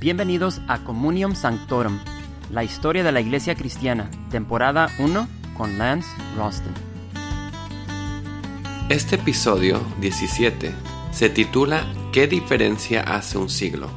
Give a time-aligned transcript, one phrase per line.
[0.00, 1.98] Bienvenidos a Communium Sanctorum,
[2.50, 6.72] la historia de la Iglesia Cristiana, temporada 1 con Lance Ralston.
[8.88, 10.72] Este episodio 17
[11.12, 11.84] se titula
[12.14, 13.90] ¿Qué diferencia hace un siglo?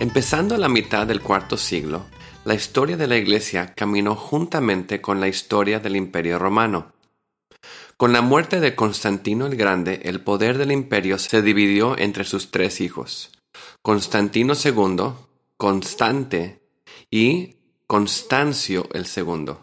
[0.00, 2.06] Empezando la mitad del cuarto siglo,
[2.46, 6.94] la historia de la Iglesia caminó juntamente con la historia del Imperio Romano.
[7.98, 12.50] Con la muerte de Constantino el Grande, el poder del imperio se dividió entre sus
[12.50, 13.30] tres hijos,
[13.82, 15.12] Constantino II,
[15.56, 16.62] Constante
[17.10, 19.54] y Constancio el II.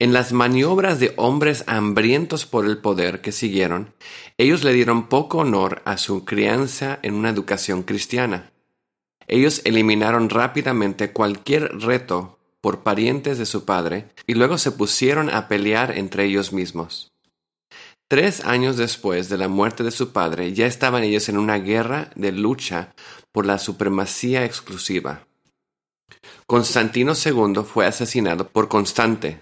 [0.00, 3.94] En las maniobras de hombres hambrientos por el poder que siguieron,
[4.36, 8.52] ellos le dieron poco honor a su crianza en una educación cristiana.
[9.28, 15.48] Ellos eliminaron rápidamente cualquier reto por parientes de su padre y luego se pusieron a
[15.48, 17.13] pelear entre ellos mismos.
[18.06, 22.10] Tres años después de la muerte de su padre, ya estaban ellos en una guerra
[22.14, 22.94] de lucha
[23.32, 25.26] por la supremacía exclusiva.
[26.46, 29.40] Constantino II fue asesinado por Constante,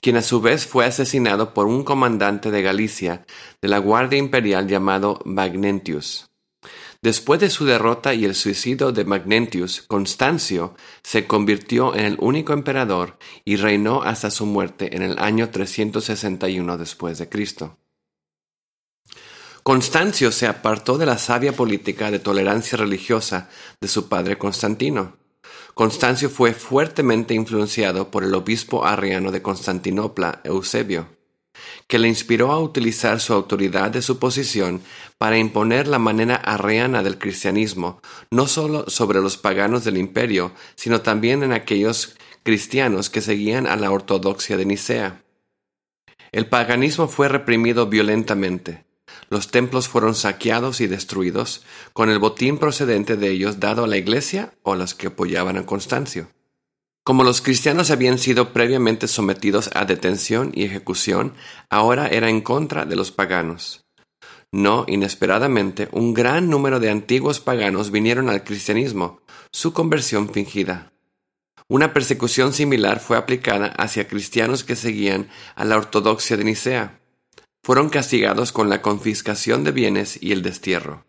[0.00, 3.26] quien a su vez fue asesinado por un comandante de Galicia
[3.60, 6.30] de la Guardia Imperial llamado Magnentius.
[7.02, 12.52] Después de su derrota y el suicidio de Magnentius, Constancio se convirtió en el único
[12.52, 17.76] emperador y reinó hasta su muerte en el año 361 después de Cristo.
[19.62, 23.48] Constancio se apartó de la sabia política de tolerancia religiosa
[23.80, 25.18] de su padre Constantino.
[25.74, 31.06] Constancio fue fuertemente influenciado por el obispo arriano de Constantinopla, Eusebio,
[31.86, 34.82] que le inspiró a utilizar su autoridad de su posición
[35.16, 38.02] para imponer la manera arriana del cristianismo,
[38.32, 43.76] no solo sobre los paganos del imperio, sino también en aquellos cristianos que seguían a
[43.76, 45.22] la ortodoxia de Nicea.
[46.32, 48.91] El paganismo fue reprimido violentamente.
[49.32, 51.62] Los templos fueron saqueados y destruidos,
[51.94, 55.56] con el botín procedente de ellos dado a la iglesia o a los que apoyaban
[55.56, 56.28] a Constancio.
[57.02, 61.32] Como los cristianos habían sido previamente sometidos a detención y ejecución,
[61.70, 63.86] ahora era en contra de los paganos.
[64.52, 70.92] No inesperadamente, un gran número de antiguos paganos vinieron al cristianismo, su conversión fingida.
[71.68, 77.01] Una persecución similar fue aplicada hacia cristianos que seguían a la ortodoxia de Nicea
[77.62, 81.04] fueron castigados con la confiscación de bienes y el destierro.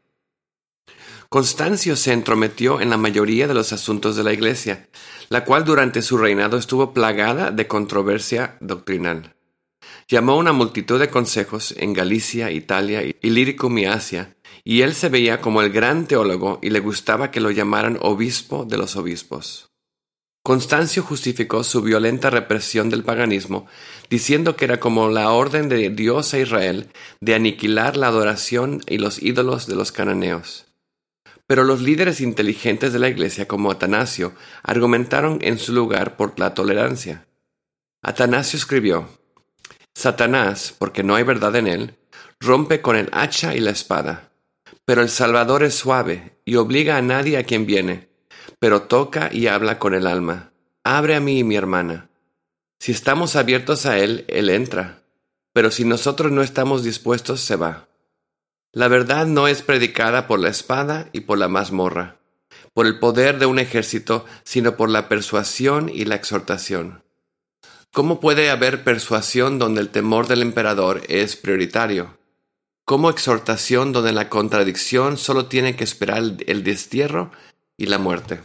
[1.30, 4.88] Constancio se entrometió en la mayoría de los asuntos de la Iglesia,
[5.30, 9.36] la cual durante su reinado estuvo plagada de controversia doctrinal.
[10.08, 15.42] Llamó una multitud de consejos en Galicia, Italia y y Asia, y él se veía
[15.42, 19.73] como el gran teólogo y le gustaba que lo llamaran obispo de los obispos.
[20.46, 23.66] Constancio justificó su violenta represión del paganismo,
[24.10, 28.98] diciendo que era como la orden de Dios a Israel de aniquilar la adoración y
[28.98, 30.66] los ídolos de los cananeos.
[31.48, 34.34] Pero los líderes inteligentes de la Iglesia, como Atanasio,
[34.64, 37.26] argumentaron en su lugar por la tolerancia.
[38.02, 39.08] Atanasio escribió,
[39.96, 41.96] Satanás, porque no hay verdad en él,
[42.42, 44.34] rompe con el hacha y la espada,
[44.84, 48.13] pero el Salvador es suave y obliga a nadie a quien viene
[48.64, 50.54] pero toca y habla con el alma.
[50.86, 52.08] Abre a mí, mi hermana.
[52.80, 55.04] Si estamos abiertos a Él, Él entra,
[55.52, 57.90] pero si nosotros no estamos dispuestos, se va.
[58.72, 62.20] La verdad no es predicada por la espada y por la mazmorra,
[62.74, 67.04] por el poder de un ejército, sino por la persuasión y la exhortación.
[67.92, 72.18] ¿Cómo puede haber persuasión donde el temor del emperador es prioritario?
[72.86, 77.30] ¿Cómo exhortación donde la contradicción solo tiene que esperar el destierro
[77.78, 78.42] y la muerte.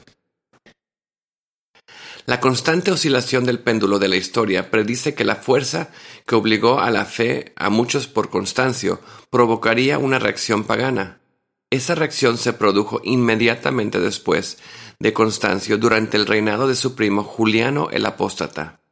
[2.28, 5.88] La constante oscilación del péndulo de la historia predice que la fuerza
[6.26, 9.00] que obligó a la fe a muchos por Constancio
[9.30, 11.22] provocaría una reacción pagana.
[11.70, 14.58] Esa reacción se produjo inmediatamente después
[14.98, 18.82] de Constancio durante el reinado de su primo Juliano el Apóstata.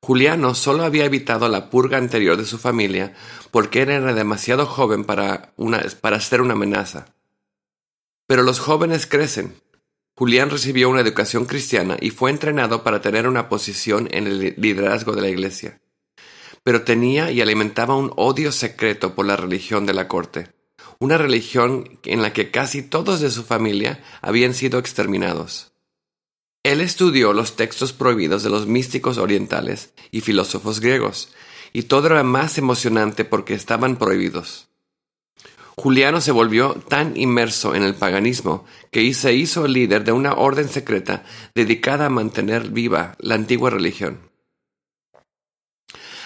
[0.00, 3.12] Juliano solo había evitado la purga anterior de su familia
[3.50, 5.52] porque era demasiado joven para,
[6.00, 7.04] para ser una amenaza.
[8.26, 9.60] Pero los jóvenes crecen.
[10.22, 15.16] Julián recibió una educación cristiana y fue entrenado para tener una posición en el liderazgo
[15.16, 15.80] de la iglesia.
[16.62, 20.52] Pero tenía y alimentaba un odio secreto por la religión de la corte,
[21.00, 25.72] una religión en la que casi todos de su familia habían sido exterminados.
[26.62, 31.32] Él estudió los textos prohibidos de los místicos orientales y filósofos griegos,
[31.72, 34.68] y todo era más emocionante porque estaban prohibidos.
[35.82, 40.68] Juliano se volvió tan inmerso en el paganismo que se hizo líder de una orden
[40.68, 41.24] secreta
[41.56, 44.30] dedicada a mantener viva la antigua religión.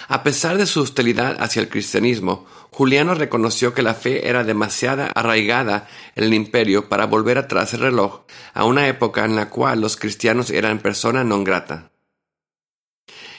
[0.07, 5.07] A pesar de su hostilidad hacia el cristianismo, Juliano reconoció que la fe era demasiado
[5.15, 9.81] arraigada en el imperio para volver atrás el reloj a una época en la cual
[9.81, 11.89] los cristianos eran persona non grata.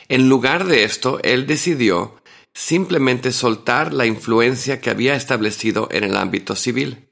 [0.09, 2.19] En lugar de esto, él decidió
[2.59, 7.09] simplemente soltar la influencia que había establecido en el ámbito civil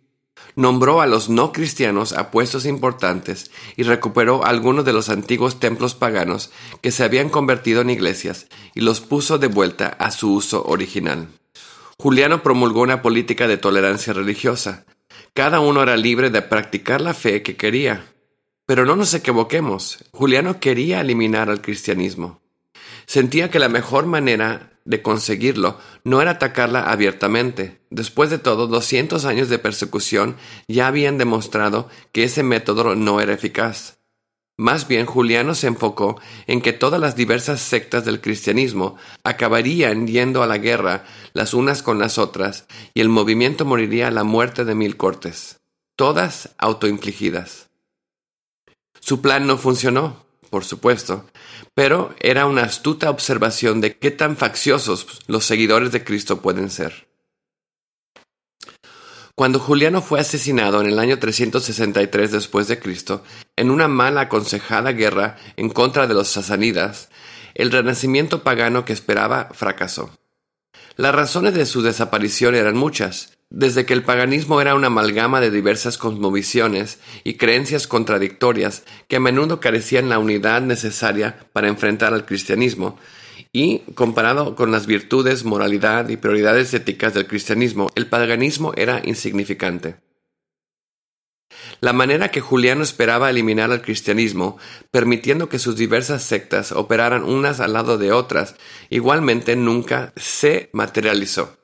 [0.57, 5.95] nombró a los no cristianos a puestos importantes y recuperó algunos de los antiguos templos
[5.95, 6.51] paganos
[6.81, 11.29] que se habían convertido en iglesias y los puso de vuelta a su uso original.
[11.99, 14.85] Juliano promulgó una política de tolerancia religiosa.
[15.35, 18.07] Cada uno era libre de practicar la fe que quería.
[18.65, 22.41] Pero no nos equivoquemos, Juliano quería eliminar al cristianismo.
[23.07, 27.81] Sentía que la mejor manera de conseguirlo no era atacarla abiertamente.
[27.91, 30.37] Después de todo, 200 años de persecución
[30.69, 33.99] ya habían demostrado que ese método no era eficaz.
[34.59, 40.43] Más bien, Juliano se enfocó en que todas las diversas sectas del cristianismo acabarían yendo
[40.43, 41.05] a la guerra
[41.35, 45.61] las unas con las otras y el movimiento moriría a la muerte de mil cortes,
[45.95, 47.69] todas autoinfligidas.
[48.99, 50.26] Su plan no funcionó,
[50.57, 51.27] por supuesto,
[51.75, 57.09] pero era una astuta observación de qué tan facciosos los seguidores de Cristo pueden ser.
[59.35, 63.23] Cuando Juliano fue asesinado en el año 363 después de Cristo,
[63.55, 67.11] en una mal aconsejada guerra en contra de los sasanidas,
[67.55, 70.11] el renacimiento pagano que esperaba fracasó.
[70.97, 75.51] Las razones de su desaparición eran muchas, desde que el paganismo era una amalgama de
[75.51, 82.27] diversas cosmovisiones y creencias contradictorias que a menudo carecían la unidad necesaria para enfrentar al
[82.27, 82.99] cristianismo,
[83.53, 89.97] y comparado con las virtudes, moralidad y prioridades éticas del cristianismo, el paganismo era insignificante.
[91.81, 94.59] La manera que Juliano esperaba eliminar al cristianismo,
[94.91, 98.57] permitiendo que sus diversas sectas operaran unas al lado de otras,
[98.91, 101.57] igualmente nunca se materializó.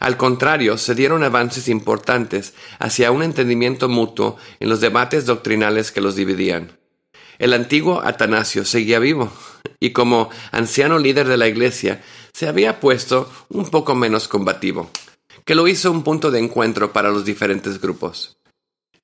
[0.00, 6.00] Al contrario, se dieron avances importantes hacia un entendimiento mutuo en los debates doctrinales que
[6.00, 6.78] los dividían.
[7.38, 9.32] El antiguo Atanasio seguía vivo,
[9.80, 12.02] y como anciano líder de la Iglesia,
[12.32, 14.90] se había puesto un poco menos combativo,
[15.44, 18.38] que lo hizo un punto de encuentro para los diferentes grupos.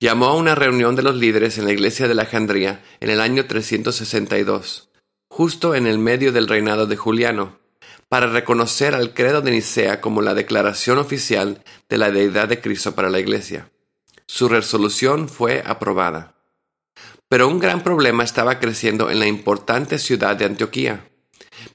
[0.00, 3.46] Llamó a una reunión de los líderes en la Iglesia de Alejandría en el año
[3.46, 4.90] 362,
[5.30, 7.61] justo en el medio del reinado de Juliano,
[8.12, 12.94] para reconocer al credo de Nicea como la declaración oficial de la deidad de Cristo
[12.94, 13.70] para la Iglesia.
[14.26, 16.34] Su resolución fue aprobada.
[17.30, 21.08] Pero un gran problema estaba creciendo en la importante ciudad de Antioquía.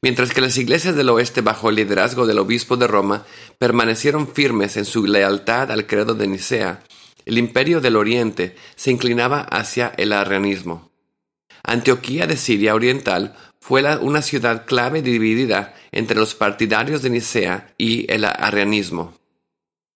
[0.04, 3.26] Mientras que las iglesias del oeste bajo el liderazgo del obispo de Roma
[3.58, 6.84] permanecieron firmes en su lealtad al credo de Nicea,
[7.26, 10.92] el imperio del oriente se inclinaba hacia el arrianismo.
[11.64, 13.36] Antioquía de Siria Oriental
[13.68, 19.20] fue una ciudad clave dividida entre los partidarios de Nicea y el arrianismo.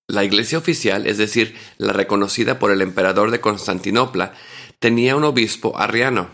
[0.10, 4.34] La iglesia oficial, es decir, la reconocida por el emperador de Constantinopla,
[4.80, 6.32] tenía un obispo arriano.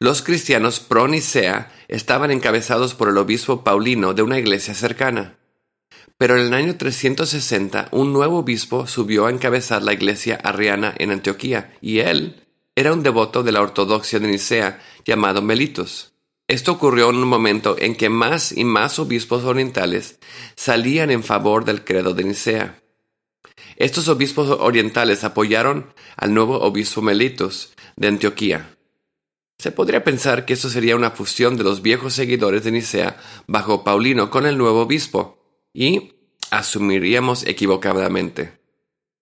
[0.00, 5.38] Los cristianos pro-Nicea estaban encabezados por el obispo Paulino de una iglesia cercana.
[6.16, 11.12] Pero en el año 360 un nuevo obispo subió a encabezar la iglesia arriana en
[11.12, 12.42] Antioquía, y él
[12.74, 16.17] era un devoto de la ortodoxia de Nicea llamado Melitus.
[16.48, 20.18] Esto ocurrió en un momento en que más y más obispos orientales
[20.56, 22.82] salían en favor del credo de Nicea.
[23.76, 28.74] Estos obispos orientales apoyaron al nuevo obispo Melitus de Antioquía.
[29.58, 33.84] Se podría pensar que esto sería una fusión de los viejos seguidores de Nicea bajo
[33.84, 35.44] Paulino con el nuevo obispo,
[35.74, 36.14] y
[36.50, 38.58] asumiríamos equivocadamente.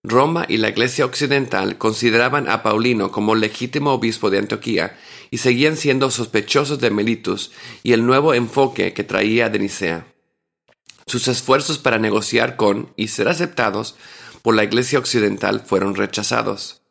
[0.03, 4.97] Roma y la Iglesia Occidental consideraban a Paulino como legítimo obispo de Antioquía
[5.31, 7.51] y seguían siendo sospechosos de Melitus
[7.83, 10.07] y el nuevo enfoque que traía de Nicea.
[11.05, 13.95] Sus esfuerzos para negociar con y ser aceptados
[14.41, 16.81] por la Iglesia Occidental fueron rechazados.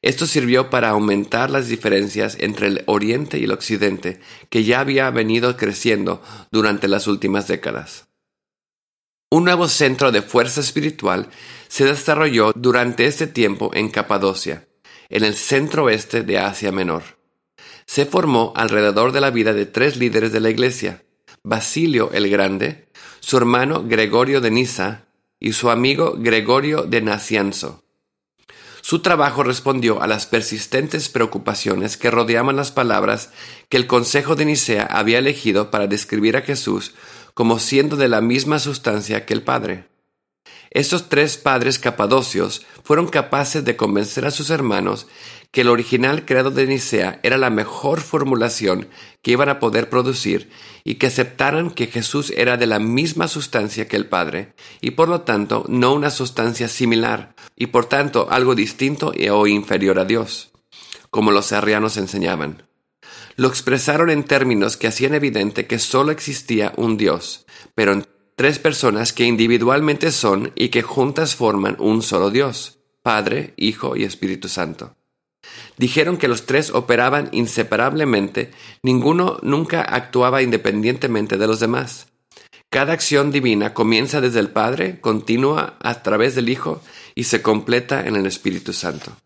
[0.00, 5.10] Esto sirvió para aumentar las diferencias entre el Oriente y el Occidente, que ya había
[5.10, 8.06] venido creciendo durante las últimas décadas.
[9.30, 11.28] Un nuevo centro de fuerza espiritual
[11.66, 14.68] se desarrolló durante este tiempo en Capadocia,
[15.08, 17.17] en el centro oeste de Asia Menor.
[17.88, 21.04] Se formó alrededor de la vida de tres líderes de la iglesia,
[21.42, 22.90] Basilio el Grande,
[23.20, 25.06] su hermano Gregorio de Nisa
[25.40, 27.82] y su amigo Gregorio de Nacianzo.
[28.82, 33.30] Su trabajo respondió a las persistentes preocupaciones que rodeaban las palabras
[33.70, 36.94] que el Consejo de Nicea había elegido para describir a Jesús
[37.32, 39.87] como siendo de la misma sustancia que el Padre.
[40.70, 45.06] Estos tres padres capadocios fueron capaces de convencer a sus hermanos
[45.50, 48.88] que el original credo de Nicea era la mejor formulación
[49.22, 50.50] que iban a poder producir
[50.84, 55.08] y que aceptaran que Jesús era de la misma sustancia que el Padre y por
[55.08, 60.50] lo tanto no una sustancia similar y por tanto algo distinto o inferior a Dios,
[61.10, 62.68] como los arrianos enseñaban.
[63.36, 68.04] Lo expresaron en términos que hacían evidente que sólo existía un Dios, pero en
[68.38, 74.04] tres personas que individualmente son y que juntas forman un solo Dios, Padre, Hijo y
[74.04, 74.94] Espíritu Santo.
[75.76, 78.52] Dijeron que los tres operaban inseparablemente,
[78.84, 82.06] ninguno nunca actuaba independientemente de los demás.
[82.70, 86.80] Cada acción divina comienza desde el Padre, continúa a través del Hijo
[87.16, 89.16] y se completa en el Espíritu Santo.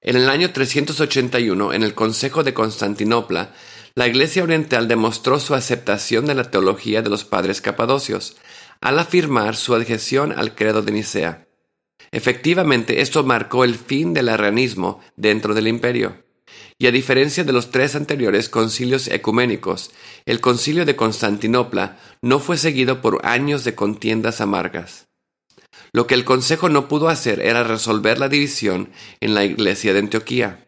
[0.00, 3.52] En el año 381, en el Consejo de Constantinopla,
[3.98, 8.36] la Iglesia Oriental demostró su aceptación de la teología de los padres capadocios,
[8.80, 11.48] al afirmar su adhesión al credo de Nicea.
[12.12, 16.24] Efectivamente, esto marcó el fin del arrianismo dentro del imperio.
[16.78, 19.90] Y a diferencia de los tres anteriores concilios ecuménicos,
[20.26, 25.08] el concilio de Constantinopla no fue seguido por años de contiendas amargas.
[25.92, 29.98] Lo que el Consejo no pudo hacer era resolver la división en la Iglesia de
[29.98, 30.67] Antioquía.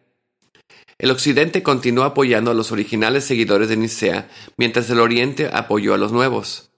[1.01, 4.29] El Occidente continuó apoyando a los originales seguidores de Nicea,
[4.59, 6.73] mientras el Oriente apoyó a los nuevos.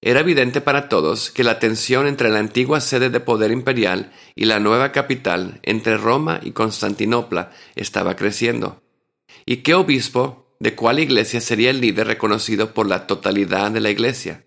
[0.00, 4.46] Era evidente para todos que la tensión entre la antigua sede de poder imperial y
[4.46, 8.80] la nueva capital, entre Roma y Constantinopla, estaba creciendo.
[9.44, 13.90] ¿Y qué obispo de cuál iglesia sería el líder reconocido por la totalidad de la
[13.90, 14.46] iglesia?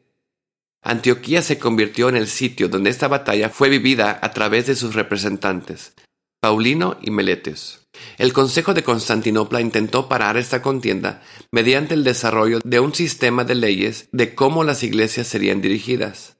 [0.81, 4.95] Antioquía se convirtió en el sitio donde esta batalla fue vivida a través de sus
[4.95, 5.93] representantes,
[6.39, 7.80] Paulino y Meletes.
[8.17, 11.21] El Consejo de Constantinopla intentó parar esta contienda
[11.51, 16.37] mediante el desarrollo de un sistema de leyes de cómo las iglesias serían dirigidas.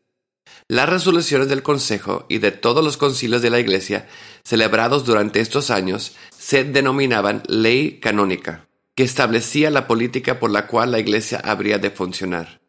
[0.67, 4.07] Las resoluciones del Consejo y de todos los concilios de la Iglesia
[4.43, 10.91] celebrados durante estos años se denominaban ley canónica, que establecía la política por la cual
[10.91, 12.61] la Iglesia habría de funcionar.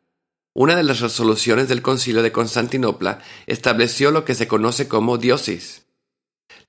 [0.55, 5.82] Una de las resoluciones del Concilio de Constantinopla estableció lo que se conoce como diosis,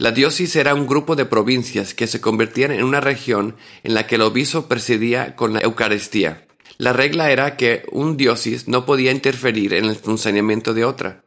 [0.04, 4.06] la diócesis era un grupo de provincias que se convertían en una región en la
[4.06, 6.46] que el obispo presidía con la Eucaristía.
[6.78, 11.24] La regla era que un diócesis no podía interferir en el funcionamiento de otra.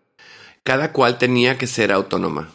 [0.63, 2.51] Cada cual tenía que ser autónoma.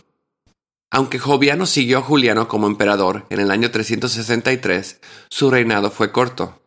[0.92, 6.62] Aunque Joviano siguió a Juliano como emperador en el año 363, su reinado fue corto.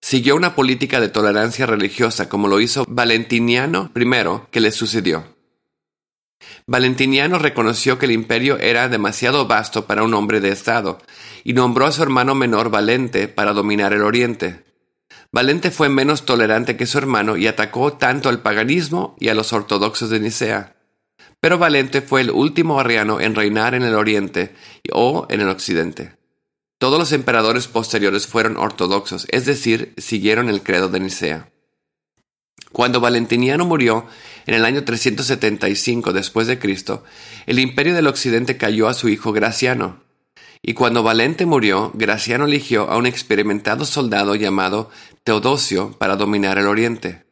[0.00, 5.35] Siguió una política de tolerancia religiosa como lo hizo Valentiniano I, que le sucedió.
[6.66, 10.98] Valentiniano reconoció que el imperio era demasiado vasto para un hombre de Estado,
[11.44, 14.64] y nombró a su hermano menor Valente para dominar el Oriente.
[15.32, 19.52] Valente fue menos tolerante que su hermano y atacó tanto al paganismo y a los
[19.52, 20.76] ortodoxos de Nicea.
[21.40, 24.54] Pero Valente fue el último arriano en reinar en el Oriente
[24.92, 26.16] o en el Occidente.
[26.78, 31.50] Todos los emperadores posteriores fueron ortodoxos, es decir, siguieron el credo de Nicea.
[32.76, 34.04] Cuando Valentiniano murió
[34.44, 37.04] en el año 375 después de Cristo,
[37.46, 40.02] el imperio del occidente cayó a su hijo Graciano.
[40.60, 44.90] Y cuando Valente murió, Graciano eligió a un experimentado soldado llamado
[45.24, 47.24] Teodosio para dominar el oriente.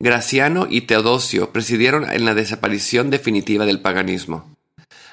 [0.00, 4.56] Graciano y Teodosio presidieron en la desaparición definitiva del paganismo.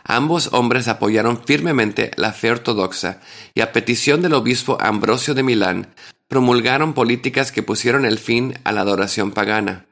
[0.04, 3.22] Ambos hombres apoyaron firmemente la fe ortodoxa
[3.54, 5.94] y a petición del obispo Ambrosio de Milán
[6.34, 9.86] promulgaron políticas que pusieron el fin a la adoración pagana.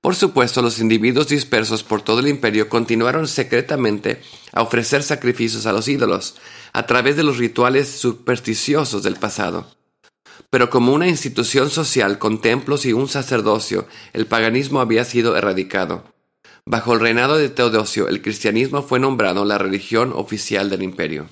[0.00, 4.20] Por supuesto, los individuos dispersos por todo el imperio continuaron secretamente
[4.52, 6.36] a ofrecer sacrificios a los ídolos,
[6.72, 9.66] a través de los rituales supersticiosos del pasado.
[10.50, 16.04] Pero como una institución social con templos y un sacerdocio, el paganismo había sido erradicado.
[16.64, 21.26] Bajo el reinado de Teodosio, el cristianismo fue nombrado la religión oficial del imperio.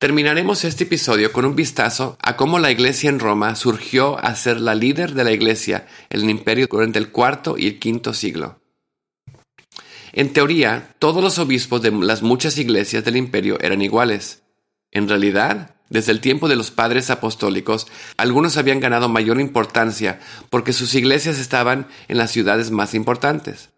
[0.00, 4.58] Terminaremos este episodio con un vistazo a cómo la iglesia en Roma surgió a ser
[4.58, 8.62] la líder de la iglesia en el imperio durante el cuarto y el quinto siglo.
[10.14, 14.42] En teoría, todos los obispos de las muchas iglesias del imperio eran iguales.
[14.90, 20.72] En realidad, desde el tiempo de los padres apostólicos, algunos habían ganado mayor importancia porque
[20.72, 23.68] sus iglesias estaban en las ciudades más importantes.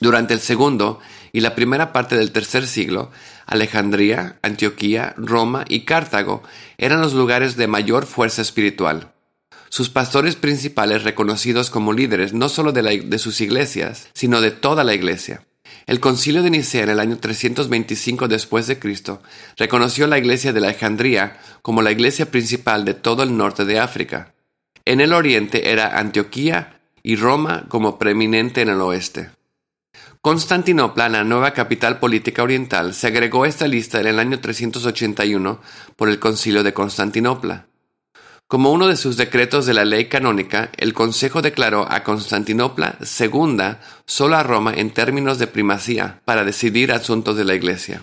[0.00, 1.00] Durante el segundo
[1.32, 3.10] y la primera parte del tercer siglo,
[3.46, 6.42] Alejandría, Antioquía, Roma y Cartago
[6.78, 9.12] eran los lugares de mayor fuerza espiritual.
[9.68, 14.94] Sus pastores principales reconocidos como líderes no solo de, sus iglesias, sino de toda la
[14.94, 15.46] iglesia.
[15.86, 19.20] El concilio de Nicea en el año 325 después de Cristo
[19.56, 24.34] reconoció la iglesia de Alejandría como la iglesia principal de todo el norte de África.
[24.84, 29.30] En el oriente era Antioquía y Roma como preeminente en el oeste.
[30.24, 35.60] Constantinopla, la nueva capital política oriental, se agregó a esta lista en el año 381
[35.96, 37.66] por el Concilio de Constantinopla.
[38.48, 43.82] Como uno de sus decretos de la ley canónica, el Consejo declaró a Constantinopla segunda
[44.06, 48.00] solo a Roma en términos de primacía para decidir asuntos de la Iglesia.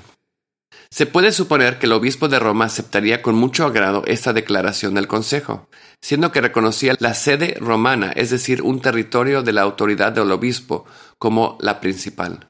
[0.93, 5.07] Se puede suponer que el obispo de Roma aceptaría con mucho agrado esta declaración del
[5.07, 5.69] Consejo,
[6.01, 10.85] siendo que reconocía la sede romana, es decir, un territorio de la autoridad del obispo,
[11.17, 12.49] como la principal.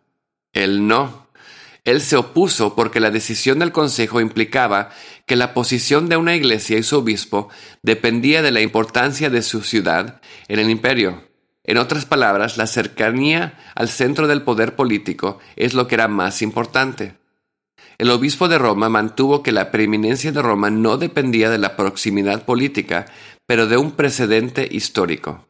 [0.54, 1.28] Él no.
[1.84, 4.90] Él se opuso porque la decisión del Consejo implicaba
[5.28, 7.50] que la posición de una iglesia y su obispo
[7.84, 11.30] dependía de la importancia de su ciudad en el imperio.
[11.64, 16.42] En otras palabras, la cercanía al centro del poder político es lo que era más
[16.42, 17.21] importante.
[18.02, 22.46] El obispo de Roma mantuvo que la preeminencia de Roma no dependía de la proximidad
[22.46, 23.06] política,
[23.46, 25.48] pero de un precedente histórico.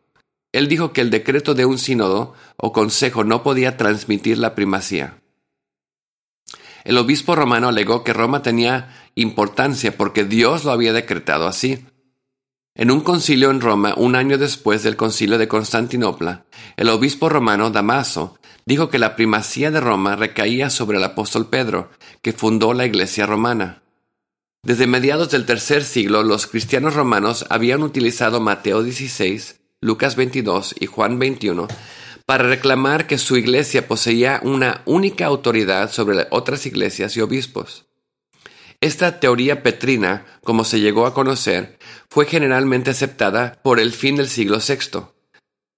[0.51, 5.21] Él dijo que el decreto de un sínodo o consejo no podía transmitir la primacía.
[6.83, 11.85] El obispo romano alegó que Roma tenía importancia porque Dios lo había decretado así.
[12.75, 16.43] En un concilio en Roma, un año después del concilio de Constantinopla,
[16.75, 21.91] el obispo romano Damaso dijo que la primacía de Roma recaía sobre el apóstol Pedro,
[22.21, 23.81] que fundó la Iglesia romana.
[24.63, 30.85] Desde mediados del tercer siglo, los cristianos romanos habían utilizado Mateo 16, Lucas 22 y
[30.85, 31.67] Juan 21
[32.27, 37.87] para reclamar que su iglesia poseía una única autoridad sobre otras iglesias y obispos.
[38.79, 41.77] Esta teoría petrina, como se llegó a conocer,
[42.09, 45.01] fue generalmente aceptada por el fin del siglo VI.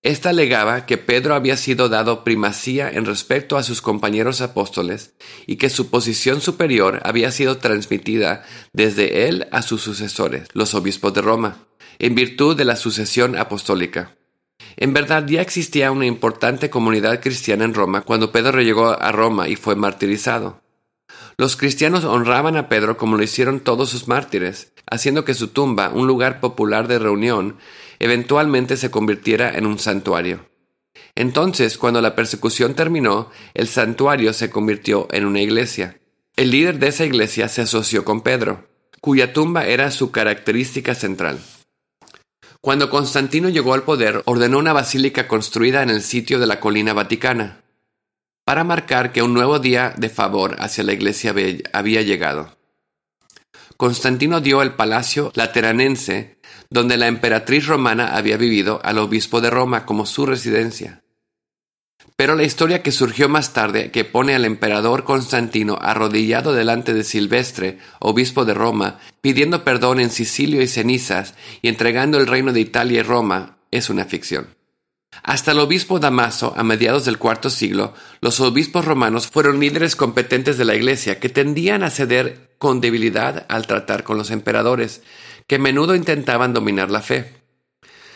[0.03, 5.13] Esta alegaba que Pedro había sido dado primacía en respecto a sus compañeros apóstoles
[5.47, 8.43] y que su posición superior había sido transmitida
[8.73, 11.57] desde él a sus sucesores, los obispos de Roma,
[11.99, 14.17] en virtud de la sucesión apostólica.
[14.75, 19.47] En verdad ya existía una importante comunidad cristiana en Roma cuando Pedro llegó a Roma
[19.47, 20.63] y fue martirizado.
[21.37, 25.89] Los cristianos honraban a Pedro como lo hicieron todos sus mártires, haciendo que su tumba,
[25.89, 27.57] un lugar popular de reunión,
[28.03, 30.49] eventualmente se convirtiera en un santuario.
[31.15, 36.01] Entonces, cuando la persecución terminó, el santuario se convirtió en una iglesia.
[36.35, 38.67] El líder de esa iglesia se asoció con Pedro,
[38.99, 41.39] cuya tumba era su característica central.
[42.59, 46.91] Cuando Constantino llegó al poder, ordenó una basílica construida en el sitio de la colina
[46.91, 47.63] vaticana,
[48.43, 51.33] para marcar que un nuevo día de favor hacia la iglesia
[51.71, 52.57] había llegado.
[53.83, 56.37] Constantino dio el palacio lateranense
[56.69, 61.03] donde la emperatriz romana había vivido al obispo de Roma como su residencia.
[62.15, 67.03] Pero la historia que surgió más tarde, que pone al emperador Constantino arrodillado delante de
[67.03, 72.61] Silvestre, obispo de Roma, pidiendo perdón en Sicilio y cenizas y entregando el reino de
[72.61, 74.47] Italia y Roma, es una ficción.
[75.21, 80.57] Hasta el obispo Damaso, a mediados del cuarto siglo, los obispos romanos fueron líderes competentes
[80.57, 85.01] de la Iglesia que tendían a ceder con debilidad al tratar con los emperadores,
[85.47, 87.33] que a menudo intentaban dominar la fe.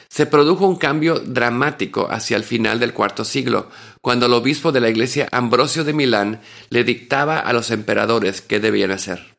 [0.08, 4.80] Se produjo un cambio dramático hacia el final del cuarto siglo, cuando el obispo de
[4.80, 9.36] la iglesia Ambrosio de Milán le dictaba a los emperadores qué debían hacer.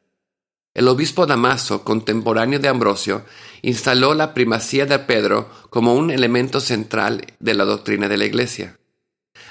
[0.75, 3.25] El obispo Damaso, contemporáneo de Ambrosio,
[3.63, 8.78] instaló la primacía de Pedro como un elemento central de la doctrina de la iglesia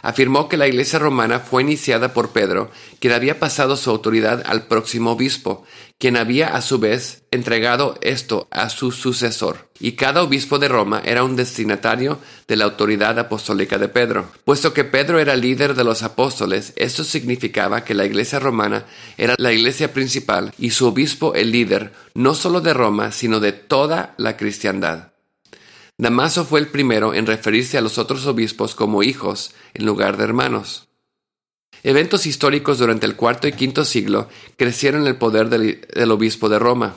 [0.01, 4.67] afirmó que la Iglesia romana fue iniciada por Pedro, quien había pasado su autoridad al
[4.67, 5.65] próximo obispo,
[5.99, 9.69] quien había a su vez entregado esto a su sucesor.
[9.79, 14.29] Y cada obispo de Roma era un destinatario de la autoridad apostólica de Pedro.
[14.43, 18.86] Puesto que Pedro era líder de los apóstoles, esto significaba que la iglesia romana
[19.17, 23.51] era la iglesia principal y su obispo el líder no solo de Roma, sino de
[23.51, 25.12] toda la cristiandad.
[25.99, 30.25] Damaso fue el primero en referirse a los otros obispos como hijos en lugar de
[30.25, 30.89] hermanos.
[31.81, 36.95] Eventos históricos durante el cuarto y quinto siglo crecieron el poder del, obispo de Roma.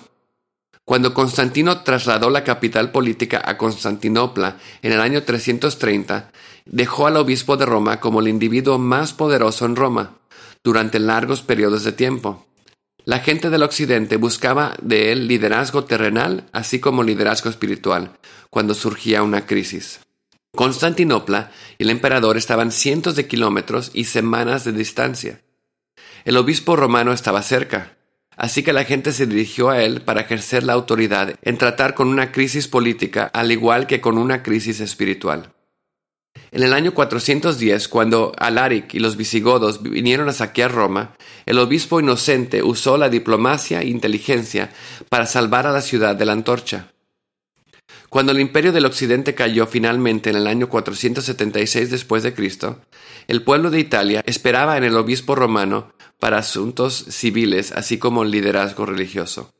[0.84, 6.30] Cuando Constantino trasladó la capital política a Constantinopla en el año 330,
[6.66, 10.18] dejó al obispo de Roma como el individuo más poderoso en Roma
[10.62, 12.46] durante largos periodos de tiempo.
[13.04, 18.12] La gente del occidente buscaba de él liderazgo terrenal, así como liderazgo espiritual,
[18.50, 20.00] cuando surgía una crisis.
[20.54, 25.40] Constantinopla y el emperador estaban cientos de kilómetros y semanas de distancia.
[26.24, 27.96] El obispo romano estaba cerca,
[28.36, 32.08] así que la gente se dirigió a él para ejercer la autoridad en tratar con
[32.08, 35.54] una crisis política al igual que con una crisis espiritual.
[36.52, 41.14] En el año 410, cuando Alaric y los visigodos vinieron a saquear Roma,
[41.46, 44.70] el obispo inocente usó la diplomacia e inteligencia
[45.08, 46.89] para salvar a la ciudad de la antorcha.
[48.10, 52.80] Cuando el imperio del occidente cayó finalmente en el año 476 después de Cristo,
[53.28, 58.32] el pueblo de Italia esperaba en el obispo romano para asuntos civiles así como el
[58.32, 59.54] liderazgo religioso.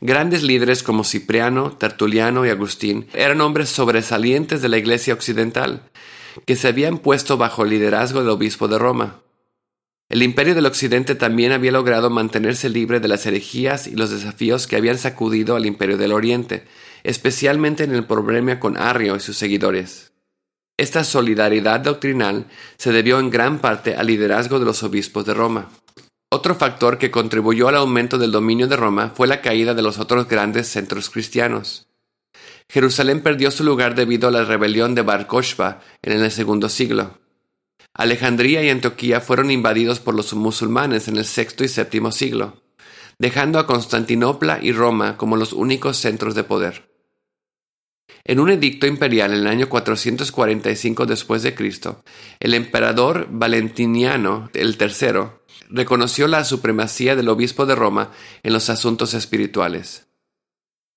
[0.00, 5.82] Grandes líderes como Cipriano, Tertuliano y Agustín eran hombres sobresalientes de la Iglesia occidental,
[6.46, 9.20] que se habían puesto bajo el liderazgo del obispo de Roma.
[10.08, 14.66] El imperio del occidente también había logrado mantenerse libre de las herejías y los desafíos
[14.66, 16.64] que habían sacudido al imperio del oriente,
[17.04, 20.12] especialmente en el problema con Arrio y sus seguidores.
[20.78, 25.70] Esta solidaridad doctrinal se debió en gran parte al liderazgo de los obispos de Roma.
[26.30, 29.98] Otro factor que contribuyó al aumento del dominio de Roma fue la caída de los
[29.98, 31.88] otros grandes centros cristianos.
[32.70, 37.18] Jerusalén perdió su lugar debido a la rebelión de Bar Kokhba en el segundo siglo.
[37.94, 42.62] Alejandría y Antioquía fueron invadidos por los musulmanes en el sexto y séptimo siglo,
[43.18, 46.88] dejando a Constantinopla y Roma como los únicos centros de poder.
[48.24, 52.02] En un edicto imperial en el año 445 después de Cristo,
[52.40, 55.30] el emperador Valentiniano el III
[55.70, 58.10] reconoció la supremacía del obispo de Roma
[58.42, 60.08] en los asuntos espirituales.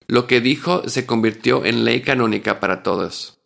[0.07, 3.39] Lo que dijo se convirtió en ley canónica para todos.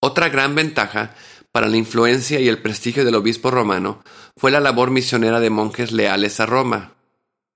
[0.00, 1.14] Otra gran ventaja
[1.50, 4.04] para la influencia y el prestigio del obispo romano
[4.36, 6.95] fue la labor misionera de monjes leales a Roma.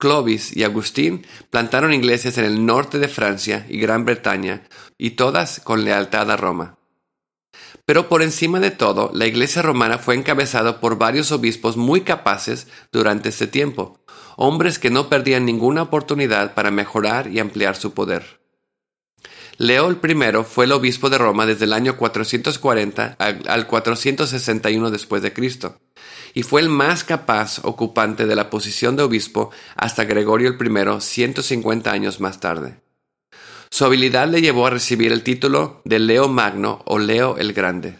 [0.01, 4.63] Clovis y Agustín plantaron iglesias en el norte de Francia y Gran Bretaña,
[4.97, 6.79] y todas con lealtad a Roma.
[7.85, 12.67] Pero por encima de todo, la iglesia romana fue encabezada por varios obispos muy capaces
[12.91, 14.03] durante este tiempo,
[14.37, 18.41] hombres que no perdían ninguna oportunidad para mejorar y ampliar su poder.
[19.57, 25.33] Leo I fue el obispo de Roma desde el año 440 al 461 después de
[25.33, 25.79] Cristo,
[26.33, 31.91] y fue el más capaz ocupante de la posición de obispo hasta Gregorio I 150
[31.91, 32.79] años más tarde.
[33.69, 37.99] Su habilidad le llevó a recibir el título de Leo Magno o Leo el Grande.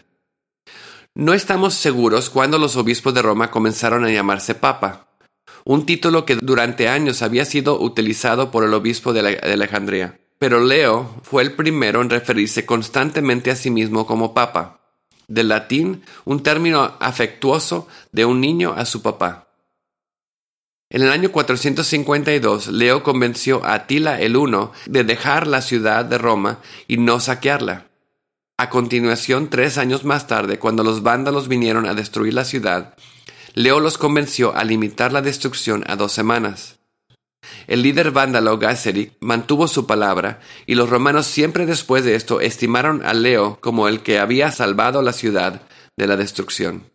[1.14, 5.08] No estamos seguros cuándo los obispos de Roma comenzaron a llamarse papa,
[5.64, 10.18] un título que durante años había sido utilizado por el obispo de Alejandría.
[10.38, 14.81] Pero Leo fue el primero en referirse constantemente a sí mismo como papa,
[15.28, 19.48] del latín un término afectuoso de un niño a su papá.
[20.90, 26.18] En el año 452, Leo convenció a Atila el Uno de dejar la ciudad de
[26.18, 27.86] Roma y no saquearla.
[28.58, 32.94] A continuación, tres años más tarde, cuando los vándalos vinieron a destruir la ciudad,
[33.54, 36.78] Leo los convenció a limitar la destrucción a dos semanas.
[37.66, 43.04] El líder vándalo Gáseric mantuvo su palabra, y los romanos siempre después de esto estimaron
[43.04, 45.62] a Leo como el que había salvado la ciudad
[45.96, 46.92] de la destrucción.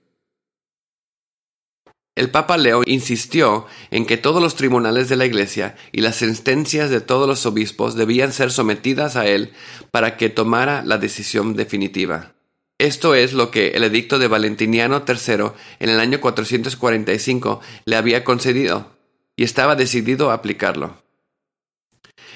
[2.18, 6.90] El Papa Leo insistió en que todos los tribunales de la Iglesia y las sentencias
[6.90, 9.54] de todos los obispos debían ser sometidas a él
[9.92, 12.34] para que tomara la decisión definitiva.
[12.80, 18.24] Esto es lo que el edicto de Valentiniano III en el año 445 le había
[18.24, 18.97] concedido
[19.38, 21.02] y estaba decidido a aplicarlo.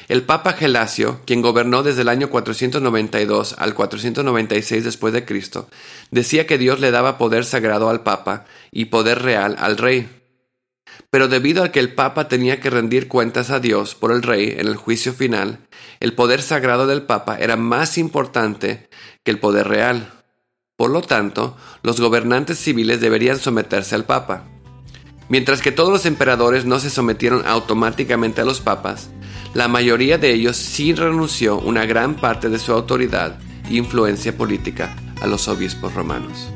[0.08, 5.70] El Papa Gelasio, quien gobernó desde el año 492 al 496 después de Cristo,
[6.12, 10.10] decía que Dios le daba poder sagrado al Papa y poder real al rey.
[11.10, 14.56] Pero debido a que el Papa tenía que rendir cuentas a Dios por el rey
[14.58, 15.60] en el juicio final,
[16.00, 18.90] el poder sagrado del Papa era más importante
[19.24, 20.12] que el poder real.
[20.76, 24.46] Por lo tanto, los gobernantes civiles deberían someterse al Papa.
[25.32, 29.10] Mientras que todos los emperadores no se sometieron automáticamente a los papas,
[29.54, 33.39] la mayoría de ellos sí renunció una gran parte de su autoridad
[33.70, 36.50] e influencia política a los obispos romanos.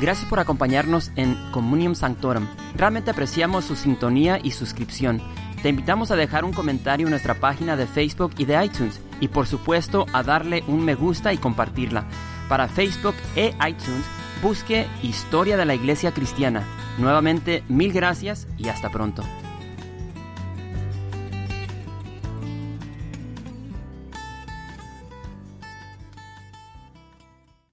[0.00, 2.48] Gracias por acompañarnos en Communium Sanctorum.
[2.74, 5.22] Realmente apreciamos su sintonía y suscripción.
[5.62, 9.28] Te invitamos a dejar un comentario en nuestra página de Facebook y de iTunes y
[9.28, 12.08] por supuesto a darle un me gusta y compartirla.
[12.48, 14.04] Para Facebook e iTunes
[14.46, 16.62] busque Historia de la Iglesia Cristiana
[16.98, 19.24] Nuevamente, mil gracias y hasta pronto.